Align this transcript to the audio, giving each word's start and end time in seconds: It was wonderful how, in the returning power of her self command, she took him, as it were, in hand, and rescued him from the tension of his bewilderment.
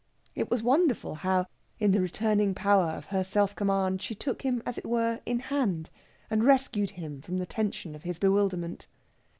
It 0.33 0.49
was 0.49 0.63
wonderful 0.63 1.13
how, 1.13 1.45
in 1.79 1.91
the 1.91 2.01
returning 2.01 2.55
power 2.55 2.87
of 2.87 3.05
her 3.13 3.23
self 3.23 3.55
command, 3.55 4.01
she 4.01 4.15
took 4.15 4.41
him, 4.41 4.63
as 4.65 4.79
it 4.79 4.85
were, 4.87 5.19
in 5.27 5.37
hand, 5.41 5.91
and 6.27 6.43
rescued 6.43 6.89
him 6.97 7.21
from 7.21 7.37
the 7.37 7.45
tension 7.45 7.93
of 7.93 8.01
his 8.01 8.17
bewilderment. 8.17 8.87